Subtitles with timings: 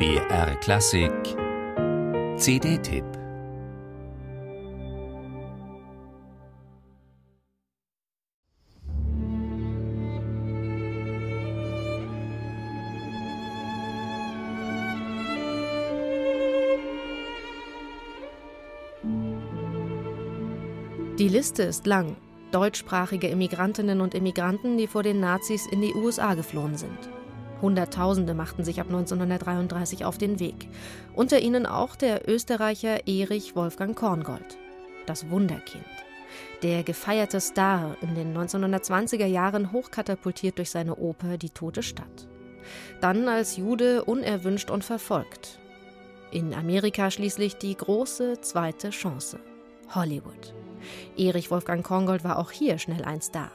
[0.00, 1.12] BR Klassik
[2.38, 3.04] CD-Tipp
[21.18, 22.16] Die Liste ist lang.
[22.52, 27.19] Deutschsprachige Immigrantinnen und Immigranten, die vor den Nazis in die USA geflohen sind.
[27.62, 30.68] Hunderttausende machten sich ab 1933 auf den Weg.
[31.14, 34.56] Unter ihnen auch der Österreicher Erich Wolfgang Korngold.
[35.06, 35.84] Das Wunderkind.
[36.62, 42.28] Der gefeierte Star, in den 1920er Jahren hochkatapultiert durch seine Oper Die Tote Stadt.
[43.00, 45.58] Dann als Jude unerwünscht und verfolgt.
[46.30, 49.40] In Amerika schließlich die große zweite Chance.
[49.94, 50.54] Hollywood.
[51.16, 53.50] Erich Wolfgang Korngold war auch hier schnell ein Star.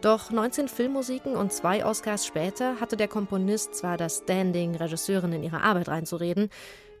[0.00, 5.42] Doch 19 Filmmusiken und zwei Oscars später hatte der Komponist zwar das Standing, Regisseuren in
[5.42, 6.50] ihre Arbeit reinzureden,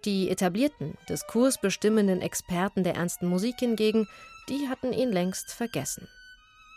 [0.04, 4.06] die etablierten, diskursbestimmenden Experten der ernsten Musik hingegen,
[4.48, 6.08] die hatten ihn längst vergessen.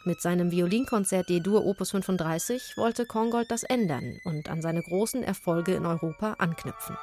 [0.05, 5.73] Mit seinem Violinkonzert D-Dur Opus 35 wollte Kongold das ändern und an seine großen Erfolge
[5.73, 6.95] in Europa anknüpfen.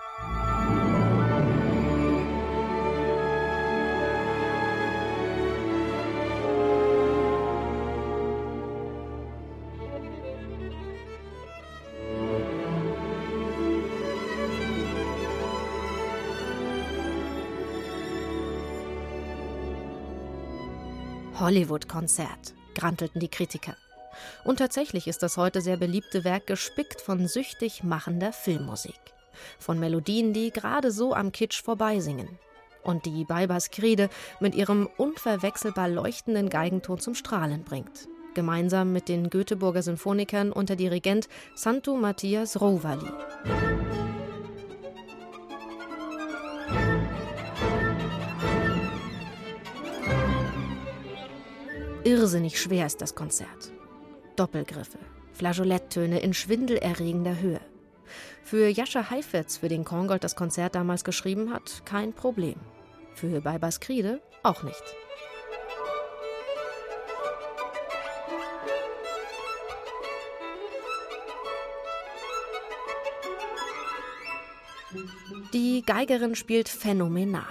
[21.38, 23.76] Hollywood-Konzert, grantelten die Kritiker.
[24.44, 29.00] Und tatsächlich ist das heute sehr beliebte Werk gespickt von süchtig machender Filmmusik.
[29.58, 32.28] Von Melodien, die gerade so am Kitsch vorbeisingen.
[32.84, 38.08] Und die Baibas Kriede mit ihrem unverwechselbar leuchtenden Geigenton zum Strahlen bringt.
[38.34, 43.10] Gemeinsam mit den Göteborger Symphonikern unter Dirigent Santo Matthias Rovali.
[52.04, 53.72] Irrsinnig schwer ist das Konzert.
[54.36, 54.98] Doppelgriffe,
[55.32, 57.60] Flageoletttöne in schwindelerregender Höhe.
[58.42, 62.56] Für Jascha Heifetz, für den Korngold das Konzert damals geschrieben hat, kein Problem.
[63.14, 64.82] Für Baibas Kriede auch nicht.
[75.54, 77.44] Die Geigerin spielt phänomenal,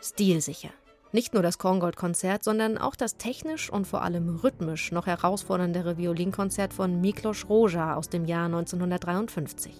[0.00, 0.70] stilsicher.
[1.12, 6.72] Nicht nur das Korngold-Konzert, sondern auch das technisch und vor allem rhythmisch noch herausforderndere Violinkonzert
[6.72, 9.72] von Miklos Roja aus dem Jahr 1953.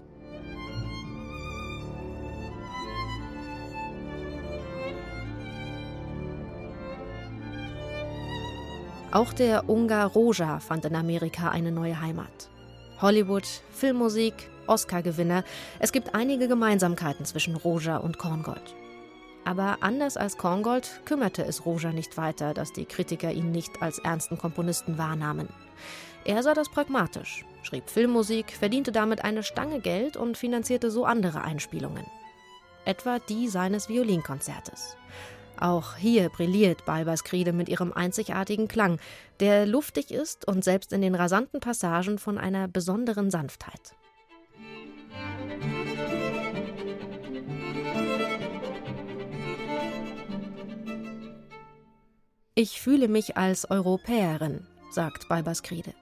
[9.12, 12.48] Auch der Ungar Roja fand in Amerika eine neue Heimat.
[13.00, 14.34] Hollywood, Filmmusik,
[14.66, 15.44] Oscar-Gewinner.
[15.78, 18.74] Es gibt einige Gemeinsamkeiten zwischen Roja und Korngold.
[19.44, 23.98] Aber anders als Korngold kümmerte es Roja nicht weiter, dass die Kritiker ihn nicht als
[23.98, 25.48] ernsten Komponisten wahrnahmen.
[26.24, 31.42] Er sah das pragmatisch, schrieb Filmmusik, verdiente damit eine Stange Geld und finanzierte so andere
[31.42, 32.04] Einspielungen.
[32.84, 34.96] Etwa die seines Violinkonzertes.
[35.58, 38.98] Auch hier brilliert Balbers Kriede mit ihrem einzigartigen Klang,
[39.40, 43.94] der luftig ist und selbst in den rasanten Passagen von einer besonderen Sanftheit.
[52.56, 55.94] Ich fühle mich als Europäerin, sagt Balbas Kriede.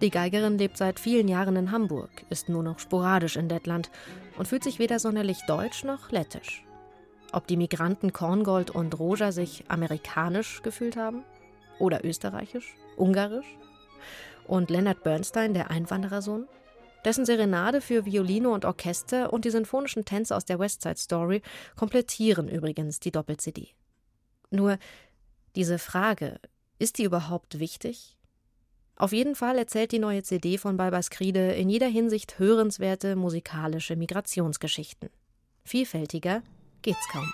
[0.00, 3.90] Die Geigerin lebt seit vielen Jahren in Hamburg, ist nur noch sporadisch in Lettland
[4.38, 6.64] und fühlt sich weder sonderlich deutsch noch lettisch.
[7.32, 11.22] Ob die Migranten Korngold und Roja sich amerikanisch gefühlt haben?
[11.78, 12.74] Oder österreichisch?
[12.96, 13.58] Ungarisch?
[14.46, 16.48] Und Leonard Bernstein, der Einwanderersohn?
[17.04, 21.42] Dessen Serenade für Violine und Orchester und die sinfonischen Tänze aus der West Side Story
[21.76, 23.68] komplettieren übrigens die Doppel-CD.
[24.50, 24.78] Nur
[25.56, 26.40] diese Frage,
[26.78, 28.16] ist die überhaupt wichtig?
[28.96, 33.96] Auf jeden Fall erzählt die neue CD von Balbas Kriede in jeder Hinsicht hörenswerte musikalische
[33.96, 35.10] Migrationsgeschichten.
[35.64, 36.42] Vielfältiger
[36.82, 37.32] geht's kaum.